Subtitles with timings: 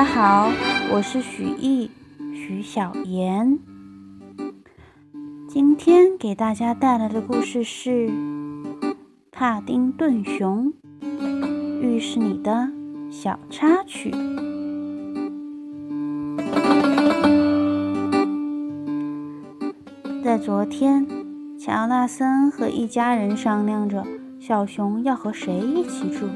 [0.00, 0.50] 大家好，
[0.90, 1.90] 我是许艺
[2.32, 3.58] 许小妍。
[5.46, 8.08] 今天给大家带来的故事是
[9.30, 10.72] 《帕丁顿熊》，
[11.82, 12.70] 浴室里的
[13.10, 14.10] 小插曲。
[20.24, 21.06] 在昨天，
[21.58, 24.06] 乔纳森和一家人商量着
[24.38, 26.26] 小熊要和谁一起住。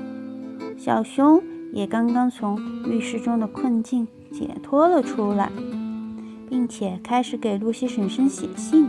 [0.77, 1.43] 小熊
[1.75, 2.57] 也刚刚从
[2.87, 5.51] 浴室中的困境解脱了出来，
[6.49, 8.89] 并且开始给露西婶婶写信，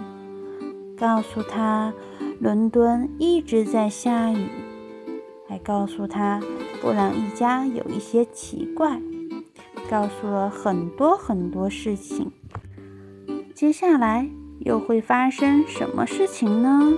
[0.95, 1.91] 告诉她
[2.39, 4.47] 伦敦一直在下雨，
[5.49, 6.39] 还告诉她
[6.79, 9.01] 布朗一家有一些奇怪，
[9.89, 12.31] 告诉了很多很多事情。
[13.55, 16.93] 接下来又会发生什么事情呢？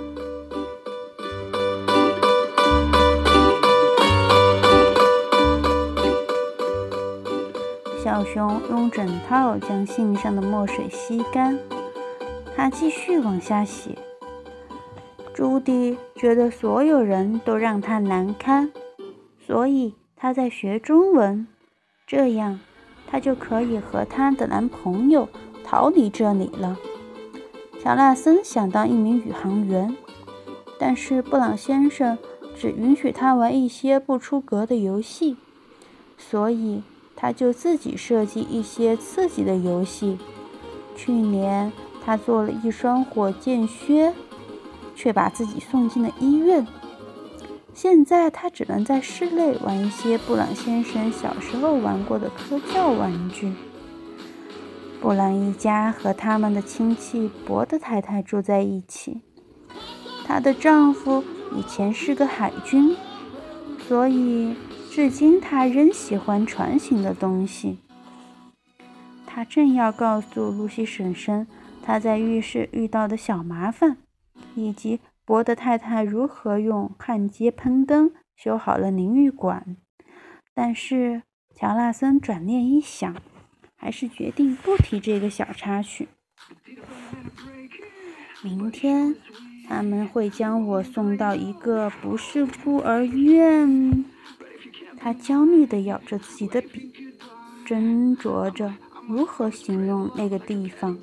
[8.17, 11.55] 小熊用枕套将信上的墨水吸干，
[12.55, 13.95] 他继续往下写。
[15.35, 18.71] 朱迪觉得所有人都让他难堪，
[19.45, 21.45] 所以他在学中文，
[22.07, 22.59] 这样
[23.05, 25.29] 他就可以和他的男朋友
[25.63, 26.75] 逃离这里了。
[27.83, 29.95] 乔纳森想当一名宇航员，
[30.79, 32.17] 但是布朗先生
[32.55, 35.37] 只允许他玩一些不出格的游戏，
[36.17, 36.81] 所以。
[37.19, 40.19] 他就自己设计一些刺激的游戏。
[40.95, 41.73] 去年
[42.05, 44.13] 他做了一双火箭靴，
[44.95, 46.65] 却把自己送进了医院。
[47.73, 53.53] 现在他只能在室内玩一些布朗先生小时候玩过的科教玩具。
[55.01, 59.21] 布朗一家和他们的亲戚伯德太太住在一起。
[60.25, 61.23] 她的丈夫
[61.55, 62.95] 以前是个海军，
[63.87, 64.55] 所以。
[64.97, 67.77] 至今，他仍喜欢船形的东西。
[69.27, 71.45] 他正要告诉露西婶婶
[71.83, 73.97] 他在浴室遇到的小麻烦，
[74.55, 79.77] 以及伯德太太如何用焊接喷灯修好了淋浴管，
[80.55, 81.21] 但是
[81.53, 83.15] 乔纳森转念一想，
[83.75, 86.07] 还是决定不提这个小插曲。
[88.41, 89.15] 明天
[89.67, 94.03] 他们会将我送到一个不是孤儿院。
[95.07, 96.91] 他焦虑地咬着自己的笔，
[97.65, 98.73] 斟酌着
[99.07, 100.97] 如何形容那个地方。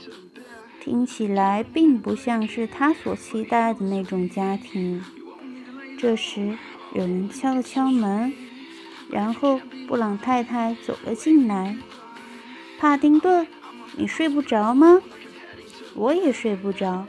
[0.79, 5.03] 听起来并不像是他所期待的那种家庭。
[5.99, 6.59] 这时，
[6.93, 8.35] 有人敲了敲门，
[9.09, 11.75] 然后布朗太太走了进来。
[12.79, 13.47] “帕丁顿，
[13.97, 15.01] 你睡不着吗
[15.97, 17.07] ？”“我也睡不着，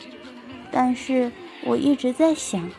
[0.71, 1.33] 但是
[1.65, 2.71] 我一直在想。”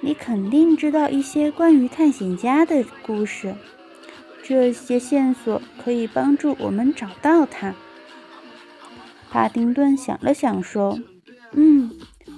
[0.00, 3.54] 你肯定知道一些关于探险家的故事，
[4.42, 7.74] 这些线索可以帮助我们找到他。
[9.30, 10.98] 帕丁顿想了想说
[11.52, 11.90] ：“嗯，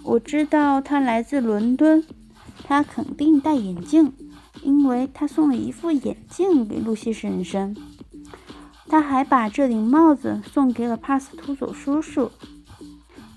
[0.02, 2.04] 我知道他来自伦敦，
[2.64, 4.12] 他肯定戴眼镜，
[4.62, 7.76] 因为他送了一副眼镜给露西婶婶。
[8.88, 12.32] 他还把这顶帽子送给了帕斯图佐叔叔。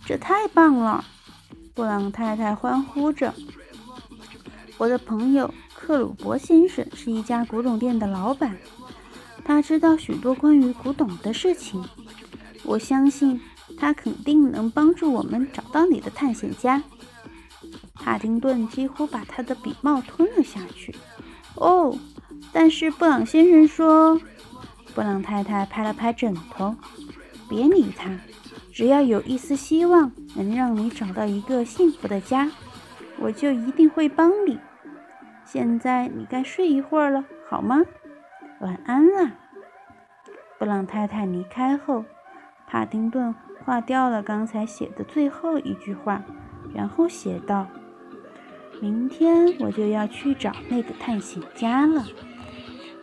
[0.06, 1.04] 这太棒了！”
[1.76, 3.34] 布朗太太欢呼着。
[4.84, 8.58] 我的朋友克鲁伯先生是一家古董店的老板，
[9.46, 11.82] 他知道许多关于古董的事情。
[12.66, 13.40] 我相信
[13.78, 16.84] 他肯定能帮助我们找到你的探险家。
[17.94, 20.94] 帕丁顿几乎把他的笔帽吞了下去。
[21.56, 21.98] 哦，
[22.52, 24.20] 但是布朗先生说，
[24.94, 26.76] 布朗太太拍了拍枕头，
[27.48, 28.20] 别理他。
[28.74, 32.52] 只要有一丝希望能让你找到一个幸福的家。
[33.20, 34.60] 我就一定会帮你。
[35.46, 37.82] 现在你该睡一会儿了，好吗？
[38.60, 39.32] 晚安啦。
[40.58, 42.06] 布朗太太离开后，
[42.68, 46.24] 帕丁顿划掉了刚才写的最后一句话，
[46.74, 47.68] 然后写道
[48.82, 52.06] ：“明天我就要去找那个探险家了。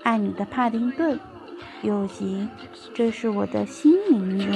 [0.03, 1.21] 爱你的帕丁顿。
[1.83, 2.47] 尤吉，
[2.95, 4.47] 这是我的新名字。”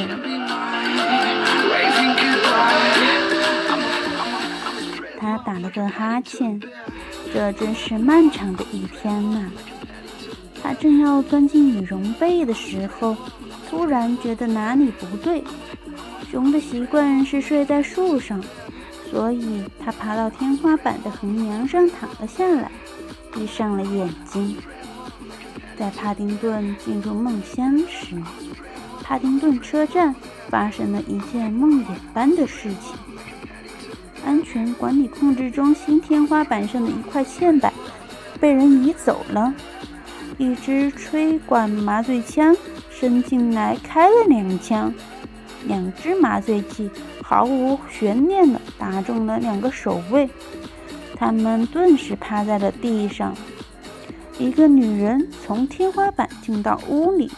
[5.19, 6.60] 他打了个哈欠，
[7.34, 9.50] 这真是漫长的一天呐。
[10.62, 13.16] 他正要钻进羽绒被的时候，
[13.69, 15.42] 突然觉得哪里不对。
[16.31, 18.40] 熊的习惯是睡在树上，
[19.10, 22.70] 所以他爬到天花板的横梁上躺了下来，
[23.32, 24.56] 闭上了眼睛。
[25.76, 28.14] 在帕丁顿进入梦乡时，
[29.02, 30.14] 帕丁顿车站
[30.48, 32.94] 发生了一件梦魇般的事情。
[34.25, 37.73] 安全管理控制中心天花板上的一块嵌板
[38.41, 39.55] 被人移走了，
[40.38, 42.56] 一支吹管麻醉枪
[42.91, 44.93] 伸进来开了两枪，
[45.67, 46.91] 两只麻醉剂
[47.23, 50.29] 毫无悬念地打中了两个守卫，
[51.17, 53.35] 他们顿时趴在了地上。
[54.38, 57.31] 一个女人从天花板进到屋里，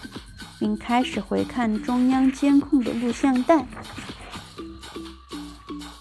[0.58, 3.66] 并开始回看中央监控的录像带。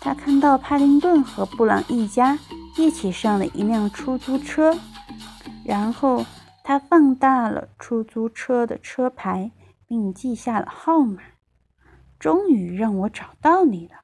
[0.05, 2.37] 他看到帕丁顿和布朗一家
[2.77, 4.77] 一起上了一辆出租车，
[5.65, 6.23] 然后
[6.63, 9.51] 他放大了出租车的车牌，
[9.87, 11.23] 并记下了号码。
[12.19, 13.95] 终于让我找到你了，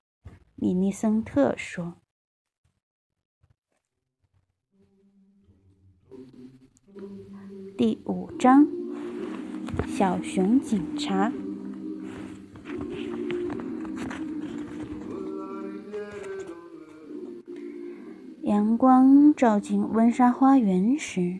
[0.56, 1.94] 米尼森特说。
[7.77, 8.65] 第五章：
[9.88, 11.31] 小熊警察。
[18.81, 21.38] 光照进温莎花园时，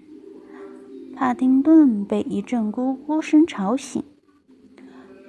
[1.16, 4.04] 帕丁顿被一阵咕咕声吵醒。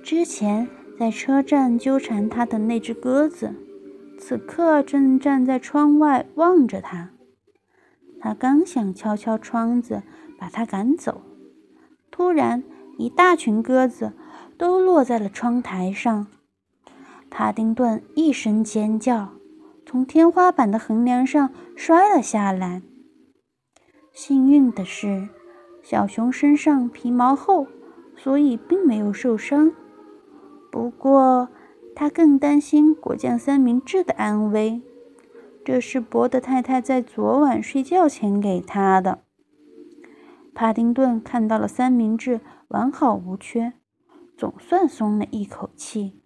[0.02, 0.68] 之前
[0.98, 3.54] 在车站纠缠他的那只鸽子，
[4.18, 7.12] 此刻正站在窗外望着他。
[8.20, 10.02] 他刚想敲敲窗子。
[10.38, 11.22] 把他赶走。
[12.10, 12.64] 突然，
[12.98, 14.12] 一大群鸽子
[14.58, 16.26] 都落在了窗台上。
[17.30, 19.30] 帕丁顿一声尖叫，
[19.92, 22.80] 从天花板的横梁上摔了下来。
[24.10, 25.28] 幸运的是，
[25.82, 27.66] 小熊身上皮毛厚，
[28.16, 29.70] 所以并没有受伤。
[30.70, 31.50] 不过，
[31.94, 34.80] 他更担心果酱三明治的安危。
[35.62, 39.18] 这是伯德太太在昨晚睡觉前给他的。
[40.54, 43.74] 帕丁顿看到了三明治完好无缺，
[44.38, 46.22] 总算松了一口气。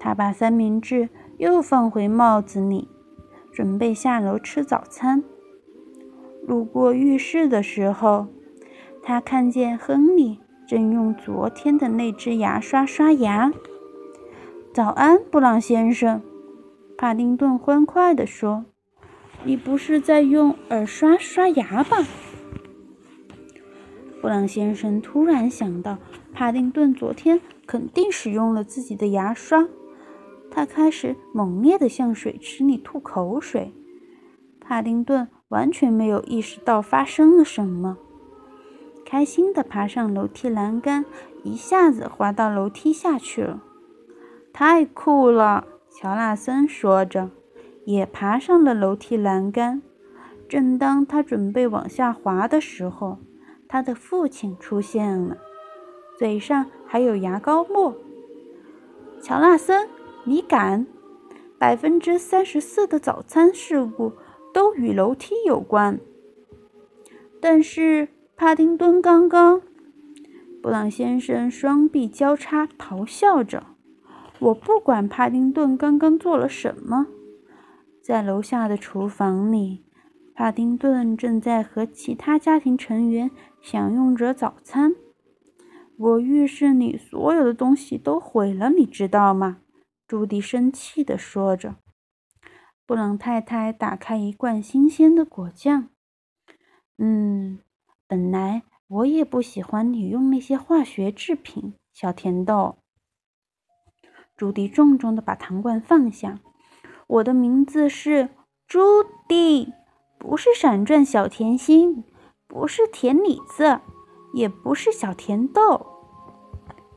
[0.00, 1.10] 他把三明治
[1.40, 2.86] 又放回帽子里，
[3.50, 5.24] 准备下楼吃早餐。
[6.46, 8.26] 路过浴室的时候，
[9.02, 10.38] 他看见亨利
[10.68, 13.50] 正用昨天的那只牙刷刷牙。
[14.74, 16.20] “早安，布朗先生。”
[16.98, 18.66] 帕丁顿欢快地说
[19.42, 22.06] ，“你不是在用耳刷刷牙吧？”
[24.20, 25.96] 布朗先生突然想到，
[26.34, 29.66] 帕丁顿昨天肯定使用了自己的牙刷。
[30.50, 33.72] 他开始猛烈地向水池里吐口水。
[34.60, 37.96] 帕丁顿完全没有意识到发生了什么，
[39.04, 41.04] 开心地爬上楼梯栏杆，
[41.42, 43.62] 一下子滑到楼梯下去了。
[44.52, 45.66] 太酷了！
[45.90, 47.30] 乔纳森说着，
[47.84, 49.82] 也爬上了楼梯栏杆。
[50.48, 53.18] 正当他准备往下滑的时候，
[53.68, 55.36] 他的父亲出现了，
[56.16, 57.94] 嘴上还有牙膏沫。
[59.20, 59.88] 乔纳森，
[60.30, 60.86] 你敢？
[61.58, 64.12] 百分之三十四的早餐事故
[64.54, 65.98] 都与楼梯有关。
[67.40, 68.06] 但是
[68.36, 69.60] 帕丁顿刚刚，
[70.62, 73.66] 布朗先生双臂交叉咆哮着
[74.38, 77.08] ：“我不管帕丁顿刚刚做了什么。”
[78.00, 79.82] 在楼下的厨房里。
[80.32, 84.94] 帕丁顿正在和其他家庭成员享用着早餐。
[85.96, 89.58] 我浴室里所有的东西都毁了，你知道吗？
[90.10, 91.76] 朱迪生气地说着。
[92.84, 95.88] 布朗太太打开一罐新鲜的果酱。
[96.98, 97.60] 嗯，
[98.08, 102.78] 本来我也不喜欢你用那些化学制品，小甜豆。
[104.36, 106.40] 朱迪重重地把糖罐放下。
[107.06, 108.30] 我的名字是
[108.66, 108.80] 朱
[109.28, 109.72] 迪。
[110.18, 112.02] 不是闪转小甜心，
[112.48, 113.80] 不是甜李子，
[114.34, 115.86] 也不是小甜豆。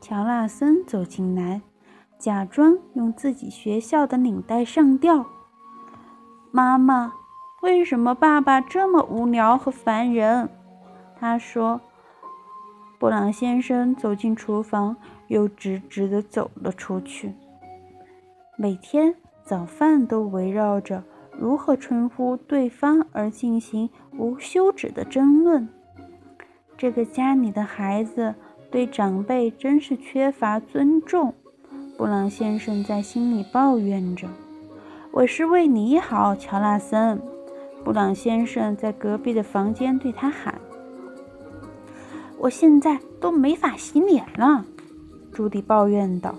[0.00, 1.62] 乔纳森走进来，
[2.24, 5.26] 假装用自己学校的领带上吊。
[6.50, 7.12] 妈妈，
[7.60, 10.48] 为什么爸爸这么无聊和烦人？
[11.20, 11.82] 他说。
[12.98, 17.34] 布朗先生走进厨房，又直直地走了出去。
[18.56, 21.04] 每天早饭都围绕着。
[21.38, 25.68] 如何称呼对方而进行无休止的争论？
[26.78, 28.34] 这个家里的孩子
[28.70, 31.34] 对长辈真是缺乏尊重。
[31.96, 34.26] 布朗先生在心里抱怨着
[35.12, 37.22] ：“我是为你好，乔纳森。”
[37.84, 40.60] 布朗先生在隔壁的房间对他喊
[42.38, 44.64] ：“我现在都没法洗脸了。”
[45.32, 46.34] 朱迪抱怨道：“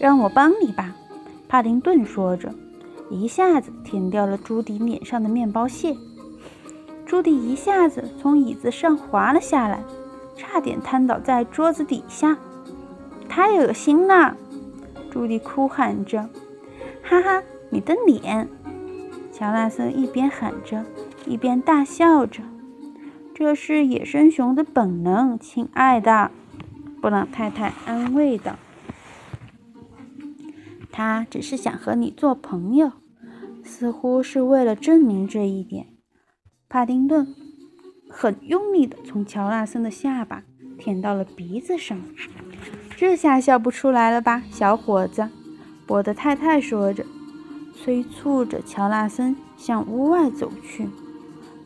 [0.00, 0.96] 让我帮你吧。”
[1.46, 2.52] 帕丁顿说着。
[3.08, 5.94] 一下子舔掉了朱迪脸上的面包屑，
[7.04, 9.84] 朱迪一下子从椅子上滑了下来，
[10.36, 12.36] 差点瘫倒在桌子底下。
[13.28, 14.36] 太恶心了！
[15.16, 16.28] 朱莉哭喊着
[17.02, 18.50] ：“哈哈，你的脸！”
[19.32, 20.84] 乔纳森一边喊着，
[21.26, 22.42] 一边大笑着
[23.34, 26.30] ：“这是野生熊的本能，亲爱的。”
[27.00, 28.58] 布朗太太安慰道。
[30.92, 32.92] 他只是想和你做朋友，
[33.64, 35.86] 似乎是为了证明这一点。
[36.68, 37.34] 帕丁顿
[38.10, 40.42] 很用力地从乔纳森的下巴
[40.76, 41.98] 舔到了鼻子上。
[42.96, 45.28] 这下笑不出来了吧，小伙子？
[45.86, 47.04] 波德太太说着，
[47.74, 50.88] 催促着乔纳森向屋外走去。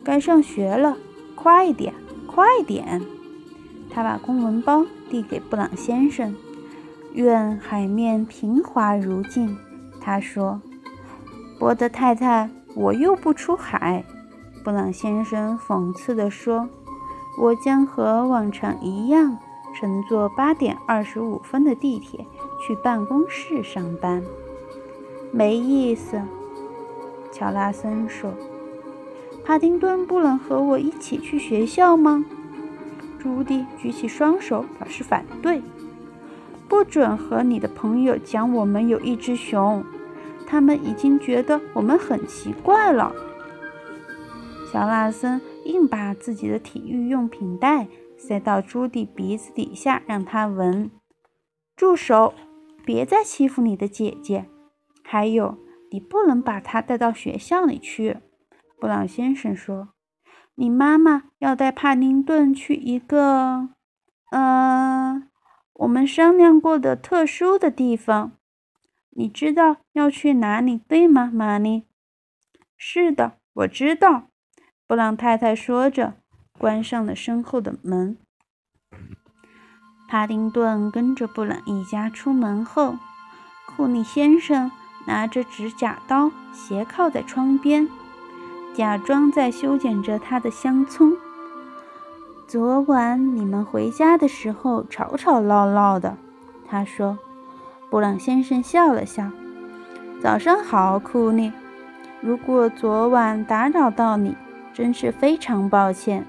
[0.03, 0.97] 该上学了，
[1.33, 1.93] 快点，
[2.27, 3.01] 快点！
[3.89, 6.35] 他把公文包递给布朗先生。
[7.13, 9.57] 愿海面平滑如镜，
[10.01, 10.61] 他说
[11.57, 14.03] ：“波德太太，我又不出海。”
[14.65, 16.67] 布朗先生讽刺地说
[17.41, 19.37] ：“我将和往常一样
[19.73, 22.25] 乘坐八点二十五分的地铁
[22.59, 24.23] 去办公室上班。”
[25.31, 26.21] 没意思，
[27.31, 28.33] 乔拉森说
[29.45, 32.25] ：“帕丁顿不能和我一起去学校吗？”
[33.17, 35.61] 朱迪举起双手表示反对。
[36.67, 39.83] 不准和你的朋友讲我们有一只熊，
[40.47, 43.13] 他们已经觉得我们很奇怪了。
[44.71, 47.87] 乔拉森硬把自己的体育用品袋
[48.21, 50.91] 塞到朱迪鼻子底下，让他闻。
[51.75, 52.35] 住手！
[52.85, 54.45] 别再欺负你的姐姐。
[55.03, 55.57] 还有，
[55.89, 58.17] 你不能把她带到学校里去。
[58.79, 59.89] 布朗先生说
[60.53, 63.69] ：“你妈妈要带帕丁顿去一个……
[64.29, 65.27] 嗯。”
[65.73, 68.33] 我们商量过的特殊的地方，
[69.09, 71.85] 你知道要去哪里，对吗，玛丽？
[72.77, 74.27] 是的，我知道。
[74.85, 76.20] 布朗太太说着，
[76.61, 78.15] 关上了身后的门。
[80.07, 82.97] 帕丁顿跟着布朗一家出门后，
[83.65, 84.69] 库里先生
[85.07, 87.89] 拿着指甲刀斜靠在窗边，
[88.75, 91.13] 假装在修剪着他的香葱。
[92.47, 96.15] 昨晚你们回家的时候吵吵闹闹的，
[96.69, 97.17] 他说。
[97.89, 99.31] 布朗先生笑了笑。
[100.21, 101.51] 早上好，库尼。
[102.21, 104.37] 如果昨晚打扰到你，
[104.71, 106.23] 真是非常抱歉。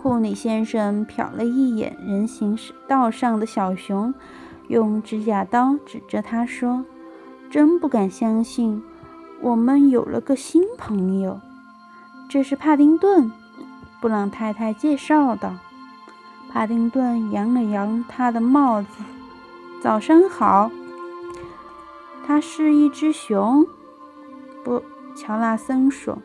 [0.00, 4.14] 库里先生瞟了一眼人行道上的小熊，
[4.68, 6.84] 用指甲刀指着他说
[7.50, 8.80] ：“真不敢相信，
[9.40, 11.40] 我们有了个新朋友。
[12.28, 13.32] 这是帕丁顿。”
[14.00, 15.56] 布朗太太介绍道
[16.48, 19.02] ：“帕丁顿扬了扬他的帽子。
[19.82, 20.70] 早上好。
[22.24, 23.66] 它是一只熊。”
[24.62, 24.80] 不，
[25.16, 26.18] 乔纳森说。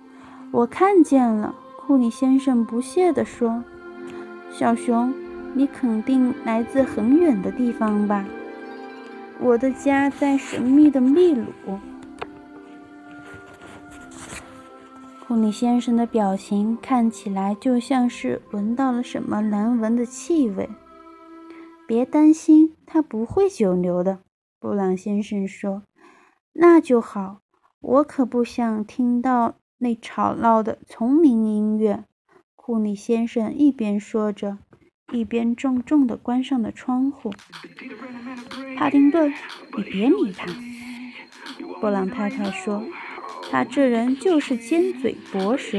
[0.52, 1.54] “我看见了。”
[1.86, 3.62] 库里先生不屑地说。
[4.50, 5.12] “小熊，
[5.52, 8.24] 你肯定来自很远的地方吧
[9.38, 11.44] ？”“我的家在神秘的秘鲁。”
[15.26, 20.70] 库里先生的表情看起来就像是闻到了什么难闻的气味。
[21.86, 24.20] 别担心，他不会久留的。
[24.58, 25.82] 布朗先生说
[26.54, 27.40] ：“那就好，
[27.80, 32.04] 我可不想听到那吵闹的丛林音乐。”
[32.56, 34.56] 库里先生一边说着，
[35.12, 37.30] 一边重重地关上了窗户。
[38.76, 39.32] 帕丁顿，
[39.76, 40.46] 你别理他。”
[41.80, 42.82] 布朗太太说。
[43.50, 45.78] 他这人就是尖嘴薄舌，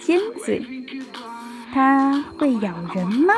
[0.00, 0.64] 尖嘴，
[1.72, 3.34] 他会咬人吗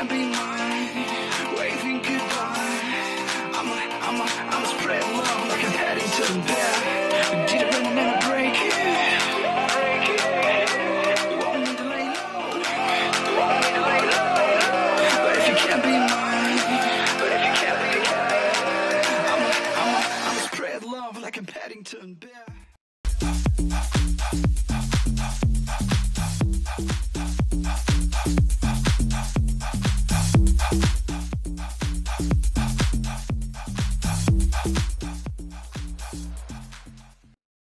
[0.00, 0.88] can't be mine.
[1.58, 2.80] Waving goodbye.
[3.52, 3.76] I'm a,
[4.06, 6.59] I'm a, I'm a spread love like I'm heading to the bed.